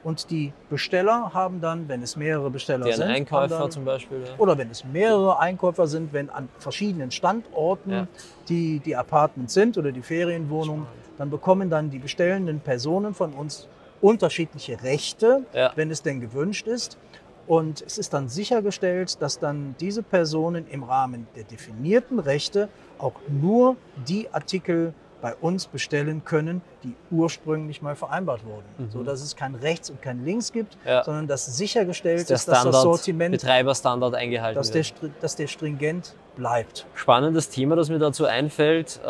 Und 0.04 0.30
die 0.30 0.52
Besteller 0.68 1.32
haben 1.32 1.60
dann, 1.62 1.88
wenn 1.88 2.02
es 2.02 2.14
mehrere 2.14 2.50
Besteller 2.50 2.92
sind, 2.92 3.08
Einkäufer 3.08 3.48
dann, 3.58 3.70
zum 3.70 3.84
Beispiel. 3.86 4.18
Ja. 4.22 4.34
oder 4.38 4.56
wenn 4.58 4.70
es 4.70 4.84
mehrere 4.84 5.38
Einkäufer 5.38 5.86
sind, 5.86 6.12
wenn 6.12 6.28
an 6.30 6.48
verschiedenen 6.58 7.10
Standorten 7.10 7.90
Ja. 7.90 8.06
die, 8.48 8.80
die 8.80 8.94
Apartments 8.94 9.54
sind 9.54 9.78
oder 9.78 9.90
die 9.92 10.02
Ferienwohnungen, 10.02 10.86
dann 11.16 11.30
bekommen 11.30 11.70
dann 11.70 11.90
die 11.90 11.98
bestellenden 11.98 12.60
Personen 12.60 13.14
von 13.14 13.32
uns 13.32 13.66
unterschiedliche 14.02 14.82
Rechte, 14.82 15.44
Ja. 15.54 15.72
wenn 15.74 15.90
es 15.90 16.02
denn 16.02 16.20
gewünscht 16.20 16.66
ist. 16.66 16.98
Und 17.46 17.82
es 17.82 17.98
ist 17.98 18.12
dann 18.14 18.28
sichergestellt, 18.28 19.20
dass 19.20 19.38
dann 19.38 19.74
diese 19.80 20.02
Personen 20.02 20.66
im 20.70 20.82
Rahmen 20.82 21.26
der 21.36 21.44
definierten 21.44 22.18
Rechte 22.18 22.68
auch 22.98 23.14
nur 23.28 23.76
die 24.08 24.28
Artikel 24.32 24.92
bei 25.24 25.34
uns 25.36 25.66
bestellen 25.66 26.22
können, 26.26 26.60
die 26.82 26.94
ursprünglich 27.10 27.80
mal 27.80 27.96
vereinbart 27.96 28.44
wurden. 28.44 28.90
So 28.90 29.02
dass 29.02 29.22
es 29.22 29.34
kein 29.34 29.54
Rechts 29.54 29.88
und 29.88 30.02
kein 30.02 30.22
Links 30.22 30.52
gibt, 30.52 30.74
Mhm. 30.84 30.90
Ja. 30.90 31.02
sondern 31.02 31.26
dass 31.26 31.46
sichergestellt 31.46 32.28
der 32.28 32.36
ist, 32.36 32.46
dass 32.46 32.62
das 32.62 32.82
Sortiment 32.82 33.32
Betreiberstandard 33.32 34.14
eingehalten 34.16 34.58
dass 34.58 34.70
der, 34.70 34.84
wird. 34.84 34.86
stri- 34.86 35.10
dass 35.22 35.34
der 35.34 35.46
stringent 35.46 36.14
bleibt. 36.36 36.84
Spannendes 36.92 37.48
Thema, 37.48 37.74
das 37.74 37.88
mir 37.88 37.98
dazu 37.98 38.26
einfällt, 38.26 39.00
äh, 39.02 39.06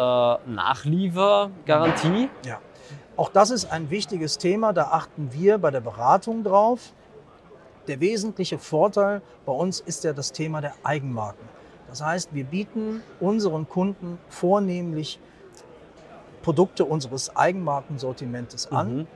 Nachliefergarantie. 1.18 2.28
Ja. 2.46 2.60
Auch 3.16 3.28
das 3.30 3.50
ist 3.50 3.72
ein 3.72 3.90
wichtiges 3.90 4.38
Thema, 4.38 4.72
da 4.72 4.84
achten 4.92 5.30
wir 5.32 5.58
bei 5.58 5.72
der 5.72 5.80
Beratung 5.80 6.44
drauf. 6.44 6.92
Der 7.88 7.98
wesentliche 7.98 8.58
Vorteil 8.58 9.20
bei 9.46 9.52
uns 9.52 9.80
ist 9.80 10.04
ja 10.04 10.12
das 10.12 10.30
Thema 10.30 10.60
der 10.60 10.74
Eigenmarken. 10.84 11.48
Das 11.88 12.00
heißt, 12.04 12.30
wir 12.32 12.44
bieten 12.44 13.02
unseren 13.18 13.68
Kunden 13.68 14.18
vornehmlich 14.28 15.18
Produkte 16.44 16.84
unseres 16.84 17.34
Eigenmarkensortimentes 17.34 18.70
an. 18.70 18.96
Mhm. 18.98 19.06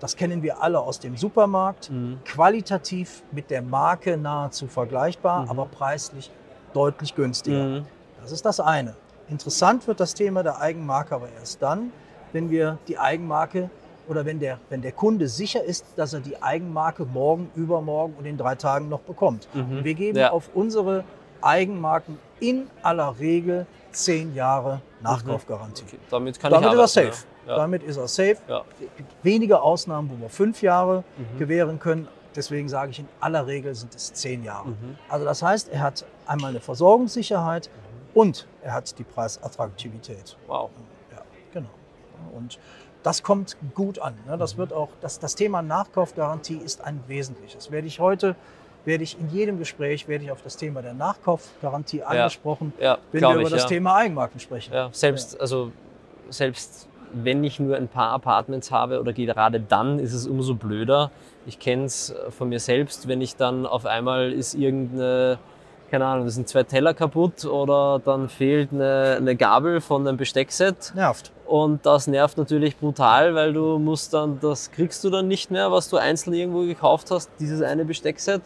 Das 0.00 0.16
kennen 0.16 0.42
wir 0.42 0.62
alle 0.62 0.80
aus 0.80 0.98
dem 1.00 1.16
Supermarkt. 1.16 1.90
Mhm. 1.90 2.18
Qualitativ 2.24 3.22
mit 3.30 3.50
der 3.50 3.60
Marke 3.60 4.16
nahezu 4.16 4.66
vergleichbar, 4.66 5.42
Mhm. 5.44 5.50
aber 5.50 5.66
preislich 5.66 6.30
deutlich 6.72 7.14
günstiger. 7.14 7.64
Mhm. 7.64 7.86
Das 8.22 8.32
ist 8.32 8.44
das 8.46 8.58
eine. 8.60 8.94
Interessant 9.28 9.86
wird 9.86 10.00
das 10.00 10.14
Thema 10.14 10.42
der 10.42 10.58
Eigenmarke 10.60 11.14
aber 11.14 11.28
erst 11.38 11.60
dann, 11.60 11.92
wenn 12.32 12.48
wir 12.50 12.78
die 12.88 12.98
Eigenmarke 12.98 13.68
oder 14.08 14.24
wenn 14.24 14.38
der, 14.38 14.58
wenn 14.70 14.80
der 14.82 14.92
Kunde 14.92 15.28
sicher 15.28 15.62
ist, 15.62 15.84
dass 15.96 16.14
er 16.14 16.20
die 16.20 16.40
Eigenmarke 16.42 17.04
morgen, 17.04 17.50
übermorgen 17.54 18.14
und 18.18 18.24
in 18.24 18.36
drei 18.38 18.54
Tagen 18.54 18.88
noch 18.88 19.00
bekommt. 19.00 19.48
Mhm. 19.52 19.84
Wir 19.84 19.94
geben 19.94 20.18
Ja. 20.18 20.30
auf 20.30 20.48
unsere 20.54 21.04
Eigenmarken 21.42 22.18
in 22.40 22.68
aller 22.82 23.18
Regel 23.18 23.66
zehn 23.92 24.34
Jahre 24.34 24.80
Nachkaufgarantie. 25.06 25.84
Okay, 25.86 25.98
damit 26.10 26.38
kann 26.40 26.50
Damit 26.52 26.68
ich 26.72 26.78
ist 26.80 26.96
er 26.96 27.04
safe. 27.12 27.24
Ja. 27.46 27.56
Damit 27.56 27.82
ist 27.82 27.96
er 27.96 28.08
safe. 28.08 28.36
Ja. 28.48 28.62
Es 28.80 28.96
gibt 28.96 29.12
wenige 29.22 29.60
Ausnahmen, 29.60 30.10
wo 30.12 30.20
wir 30.20 30.28
fünf 30.28 30.62
Jahre 30.62 31.04
Mhm. 31.16 31.38
gewähren 31.38 31.78
können. 31.78 32.08
Deswegen 32.34 32.68
sage 32.68 32.90
ich, 32.90 32.98
in 32.98 33.08
aller 33.20 33.46
Regel 33.46 33.74
sind 33.74 33.94
es 33.94 34.12
zehn 34.12 34.44
Jahre. 34.44 34.68
Mhm. 34.68 34.98
Also 35.08 35.24
das 35.24 35.42
heißt, 35.42 35.68
er 35.70 35.80
hat 35.80 36.04
einmal 36.26 36.50
eine 36.50 36.60
Versorgungssicherheit 36.60 37.70
und 38.14 38.46
er 38.62 38.74
hat 38.74 38.98
die 38.98 39.04
Preisattraktivität. 39.04 40.36
Wow. 40.46 40.70
Ja, 41.12 41.22
genau. 41.52 41.70
Und 42.36 42.58
das 43.02 43.22
kommt 43.22 43.56
gut 43.74 43.98
an. 44.00 44.14
Ne? 44.26 44.34
Mhm. 44.36 44.40
Das 44.40 44.56
wird 44.56 44.72
auch, 44.72 44.88
das, 45.00 45.18
das 45.18 45.34
Thema 45.34 45.62
Nachkaufgarantie 45.62 46.56
ist 46.56 46.80
ein 46.82 47.02
wesentliches. 47.06 47.70
Werde 47.70 47.86
ich 47.86 48.00
heute, 48.00 48.34
werde 48.86 49.04
ich 49.04 49.18
in 49.20 49.28
jedem 49.30 49.58
Gespräch, 49.58 50.08
werde 50.08 50.24
ich 50.24 50.30
auf 50.30 50.42
das 50.42 50.56
Thema 50.56 50.80
der 50.80 50.94
Nachkaufgarantie 50.94 52.02
angesprochen, 52.02 52.72
Ja, 52.80 52.98
wenn 53.12 53.20
wir 53.20 53.32
über 53.34 53.42
ich. 53.42 53.50
das. 53.50 53.66
Thema 53.66 53.96
Eigenmarken 53.96 54.40
sprechen. 54.40 54.72
Ja, 54.72 54.88
selbst, 54.92 55.38
also 55.40 55.72
selbst 56.30 56.88
wenn 57.12 57.42
ich 57.44 57.58
nur 57.60 57.76
ein 57.76 57.88
paar 57.88 58.10
Apartments 58.12 58.70
habe 58.70 59.00
oder 59.00 59.12
gerade 59.12 59.60
dann 59.60 59.98
ist 59.98 60.12
es 60.12 60.26
umso 60.26 60.54
blöder. 60.54 61.10
Ich 61.46 61.58
kenne 61.58 61.84
es 61.84 62.14
von 62.30 62.48
mir 62.48 62.60
selbst, 62.60 63.06
wenn 63.08 63.20
ich 63.20 63.36
dann 63.36 63.64
auf 63.66 63.86
einmal 63.86 64.32
ist 64.32 64.54
irgendeine, 64.54 65.38
keine 65.90 66.04
Ahnung, 66.06 66.26
es 66.26 66.34
sind 66.34 66.48
zwei 66.48 66.64
Teller 66.64 66.94
kaputt 66.94 67.44
oder 67.44 68.00
dann 68.04 68.28
fehlt 68.28 68.72
eine, 68.72 69.16
eine 69.18 69.36
Gabel 69.36 69.80
von 69.80 70.06
einem 70.06 70.16
Besteckset 70.16 70.92
Nervt. 70.96 71.30
und 71.46 71.86
das 71.86 72.06
nervt 72.08 72.38
natürlich 72.38 72.76
brutal, 72.76 73.34
weil 73.36 73.52
du 73.52 73.78
musst 73.78 74.12
dann, 74.12 74.38
das 74.40 74.70
kriegst 74.72 75.02
du 75.04 75.10
dann 75.10 75.28
nicht 75.28 75.50
mehr, 75.50 75.70
was 75.70 75.88
du 75.88 75.96
einzeln 75.96 76.34
irgendwo 76.34 76.62
gekauft 76.66 77.10
hast, 77.12 77.30
dieses 77.38 77.62
eine 77.62 77.84
Besteckset. 77.84 78.42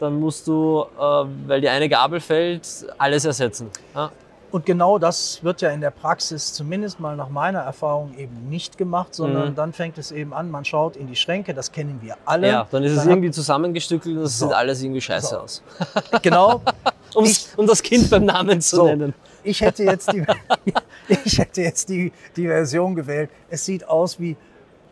Dann 0.00 0.18
musst 0.20 0.46
du, 0.46 0.84
äh, 0.98 1.00
weil 1.46 1.60
die 1.60 1.68
eine 1.68 1.88
Gabel 1.88 2.20
fällt, 2.20 2.66
alles 2.98 3.24
ersetzen. 3.24 3.70
Ja? 3.94 4.10
Und 4.50 4.66
genau 4.66 4.98
das 4.98 5.42
wird 5.42 5.62
ja 5.62 5.70
in 5.70 5.80
der 5.80 5.90
Praxis 5.90 6.52
zumindest 6.52 7.00
mal 7.00 7.16
nach 7.16 7.28
meiner 7.28 7.58
Erfahrung 7.60 8.14
eben 8.16 8.48
nicht 8.48 8.78
gemacht, 8.78 9.12
sondern 9.14 9.50
Mhm. 9.50 9.54
dann 9.56 9.72
fängt 9.72 9.98
es 9.98 10.12
eben 10.12 10.32
an, 10.32 10.48
man 10.50 10.64
schaut 10.64 10.94
in 10.96 11.08
die 11.08 11.16
Schränke, 11.16 11.54
das 11.54 11.72
kennen 11.72 11.98
wir 12.02 12.16
alle. 12.24 12.48
Ja, 12.48 12.68
dann 12.70 12.84
ist 12.84 12.92
es 12.92 12.98
Dann 12.98 13.08
irgendwie 13.10 13.32
zusammengestückelt 13.32 14.16
und 14.16 14.22
das 14.22 14.38
So. 14.38 14.46
sieht 14.46 14.54
alles 14.54 14.80
irgendwie 14.82 15.00
scheiße 15.00 15.26
So. 15.28 15.38
aus. 15.38 15.62
Genau. 16.22 16.60
Um, 17.16 17.24
Ich- 17.26 17.46
um 17.56 17.64
das 17.68 17.80
Kind 17.80 18.10
beim 18.10 18.24
Namen 18.24 18.60
zu 18.60 18.74
So. 18.76 18.86
nennen. 18.86 19.14
Ich 19.44 19.60
hätte 19.60 19.84
jetzt 19.84 20.12
die, 20.12 20.24
ich 21.24 21.38
hätte 21.38 21.62
jetzt 21.62 21.88
die, 21.88 22.12
die 22.36 22.46
Version 22.48 22.96
gewählt. 22.96 23.30
Es 23.48 23.64
sieht 23.64 23.86
aus 23.88 24.18
wie 24.18 24.36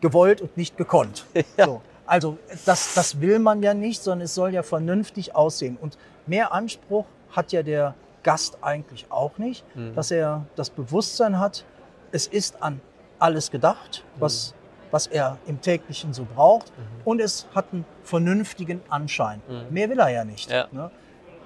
gewollt 0.00 0.40
und 0.40 0.56
nicht 0.56 0.76
gekonnt. 0.76 1.24
So. 1.58 1.80
Also 2.06 2.38
das, 2.64 2.94
das 2.94 3.20
will 3.20 3.38
man 3.38 3.62
ja 3.62 3.74
nicht, 3.74 4.02
sondern 4.02 4.24
es 4.24 4.34
soll 4.34 4.52
ja 4.52 4.62
vernünftig 4.62 5.34
aussehen. 5.34 5.78
Und 5.80 5.96
mehr 6.26 6.52
Anspruch 6.52 7.06
hat 7.30 7.52
ja 7.52 7.62
der 7.62 7.94
Gast 8.22 8.58
eigentlich 8.62 9.06
auch 9.10 9.38
nicht, 9.38 9.64
Mhm. 9.76 9.94
dass 9.94 10.10
er 10.10 10.44
das 10.56 10.70
Bewusstsein 10.70 11.38
hat, 11.38 11.64
es 12.12 12.26
ist 12.26 12.62
an 12.62 12.80
alles 13.18 13.50
gedacht, 13.50 14.04
was, 14.18 14.54
was 14.90 15.06
er 15.06 15.38
im 15.46 15.60
täglichen 15.60 16.12
so 16.12 16.24
braucht. 16.24 16.72
Und 17.04 17.20
es 17.20 17.46
hat 17.54 17.66
einen 17.72 17.84
vernünftigen 18.02 18.80
Anschein. 18.88 19.40
Mhm. 19.48 19.62
Mehr 19.70 19.88
will 19.90 19.98
er 19.98 20.08
ja 20.08 20.24
nicht. 20.24 20.50
Ja. 20.50 20.68
Ne? 20.72 20.90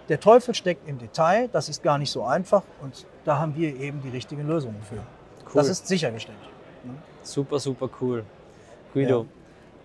der 0.09 0.21
Teufel 0.21 0.55
steckt 0.55 0.89
im 0.89 0.99
Detail, 0.99 1.49
das 1.49 1.69
ist 1.69 1.83
gar 1.83 1.99
nicht 1.99 2.11
so 2.11 2.23
einfach 2.25 2.63
und 2.81 3.07
da 3.25 3.39
haben 3.39 3.57
wir 3.57 3.75
eben 3.75 4.01
die 4.03 4.09
richtigen 4.09 4.47
Lösungen 4.47 4.81
für. 4.89 4.95
Cool. 4.95 5.53
Das 5.55 5.69
ist 5.69 5.89
sichergestellt. 5.89 6.39
Super, 7.23 7.59
super 7.59 7.89
cool. 8.01 8.25
Guido, 8.95 9.27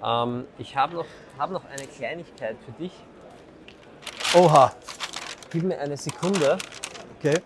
ähm, 0.06 0.46
ich 0.58 0.76
habe 0.76 0.96
noch, 0.96 1.06
hab 1.38 1.52
noch 1.52 1.64
eine 1.66 1.88
Kleinigkeit 1.88 2.58
für 2.66 2.72
dich. 2.74 2.92
Oha, 4.36 4.72
Gib 5.52 5.64
mir 5.64 5.78
eine 5.80 5.98
Sekunde. 5.98 6.58
okay. 7.20 7.42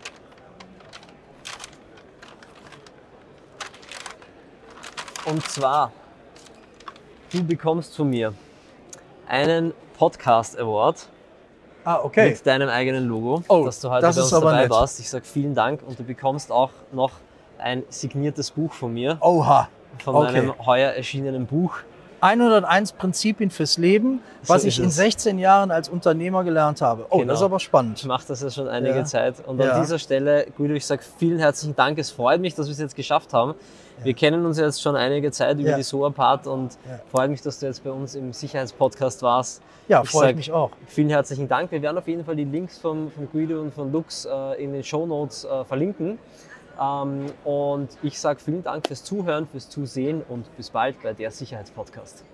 Und 5.24 5.42
zwar, 5.48 5.90
du 7.32 7.42
bekommst 7.44 7.96
von 7.96 8.08
mir 8.10 8.32
einen 9.26 9.74
Podcast 9.98 10.58
Award 10.58 11.08
Ah, 11.84 12.00
okay. 12.02 12.30
mit 12.30 12.46
deinem 12.46 12.68
eigenen 12.68 13.06
Logo, 13.06 13.42
Oh, 13.48 13.64
dass 13.64 13.80
du 13.80 13.90
heute 13.90 14.02
das 14.02 14.16
bei 14.16 14.22
uns 14.22 14.30
dabei 14.30 14.60
nett. 14.62 14.70
warst. 14.70 14.98
Ich 15.00 15.08
sage 15.10 15.24
vielen 15.24 15.54
Dank 15.54 15.82
und 15.86 15.98
du 15.98 16.04
bekommst 16.04 16.50
auch 16.52 16.70
noch 16.92 17.12
ein 17.58 17.84
signiertes 17.88 18.50
Buch 18.50 18.72
von 18.72 18.92
mir, 18.92 19.18
Oha. 19.20 19.68
von 20.02 20.14
okay. 20.16 20.32
meinem 20.32 20.66
heuer 20.66 20.90
erschienenen 20.92 21.46
Buch. 21.46 21.78
101 22.26 22.92
Prinzipien 22.92 23.50
fürs 23.50 23.78
Leben, 23.78 24.20
So 24.42 24.54
was 24.54 24.64
ist 24.64 24.74
ich 24.74 24.78
in 24.80 24.86
es. 24.86 24.96
16 24.96 25.38
Jahren 25.38 25.70
als 25.70 25.88
Unternehmer 25.88 26.42
gelernt 26.44 26.80
habe. 26.80 27.06
Oh, 27.10 27.18
Genau. 27.18 27.32
das 27.32 27.40
ist 27.40 27.44
aber 27.44 27.56
Ich 27.56 27.62
spannend. 27.62 28.04
mache 28.04 28.24
das 28.28 28.42
ja 28.42 28.50
schon 28.50 28.68
einige 28.68 28.96
Ja. 28.96 29.04
Zeit. 29.04 29.34
Und 29.46 29.60
Ja. 29.60 29.72
an 29.72 29.80
dieser 29.82 29.98
Stelle, 29.98 30.46
Guido, 30.56 30.74
ich 30.74 30.84
sage 30.86 31.02
vielen 31.18 31.38
herzlichen 31.38 31.76
Dank. 31.76 31.98
Es 31.98 32.10
freut 32.10 32.40
mich, 32.40 32.54
dass 32.54 32.66
wir 32.66 32.72
es 32.72 32.78
jetzt 32.78 32.96
geschafft 32.96 33.32
haben. 33.32 33.54
Wir 34.02 34.12
kennen 34.14 34.44
uns 34.44 34.58
jetzt 34.58 34.82
schon 34.82 34.94
einige 34.96 35.30
Zeit 35.30 35.58
über 35.58 35.70
Ja. 35.70 35.76
die 35.76 35.82
SOA-Part 35.82 36.46
und 36.46 36.72
Ja. 36.86 37.00
freut 37.10 37.30
mich, 37.30 37.40
dass 37.40 37.58
du 37.60 37.66
jetzt 37.66 37.82
bei 37.82 37.90
uns 37.90 38.14
im 38.14 38.32
Sicherheitspodcast 38.32 39.22
warst. 39.22 39.62
Ja, 39.88 40.02
Ich 40.02 40.12
ich 40.12 40.36
mich 40.36 40.52
auch. 40.52 40.70
Vielen 40.88 41.10
herzlichen 41.10 41.48
Dank. 41.48 41.70
Wir 41.70 41.80
werden 41.80 41.96
auf 41.96 42.08
jeden 42.08 42.24
Fall 42.24 42.34
die 42.36 42.44
Links 42.44 42.76
von, 42.78 43.10
von 43.12 43.28
Guido 43.32 43.60
und 43.60 43.72
von 43.72 43.92
Lux 43.92 44.24
äh, 44.26 44.62
in 44.62 44.72
den 44.72 44.82
Shownotes 44.82 45.44
äh, 45.44 45.64
verlinken. 45.64 46.18
Ähm, 46.80 47.26
und 47.44 47.88
ich 48.02 48.18
sage 48.18 48.40
vielen 48.40 48.62
Dank 48.62 48.86
fürs 48.86 49.04
Zuhören, 49.04 49.46
fürs 49.46 49.68
Zusehen 49.68 50.22
und 50.28 50.54
bis 50.56 50.70
bald 50.70 51.02
bei 51.02 51.12
der 51.12 51.30
Sicherheitspodcast. 51.30 52.24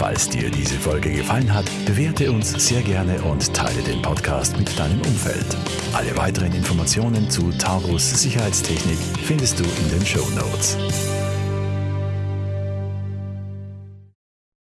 Falls 0.00 0.30
dir 0.30 0.50
diese 0.50 0.76
Folge 0.76 1.12
gefallen 1.12 1.52
hat, 1.52 1.66
bewerte 1.84 2.32
uns 2.32 2.52
sehr 2.52 2.80
gerne 2.80 3.20
und 3.20 3.52
teile 3.52 3.82
den 3.82 4.00
Podcast 4.00 4.56
mit 4.58 4.78
deinem 4.78 4.98
Umfeld. 5.02 5.44
Alle 5.92 6.16
weiteren 6.16 6.54
Informationen 6.54 7.28
zu 7.28 7.50
Taurus 7.58 8.22
Sicherheitstechnik 8.22 8.96
findest 9.22 9.60
du 9.60 9.64
in 9.64 9.90
den 9.90 10.06
Show 10.06 10.26
Notes. 10.30 10.78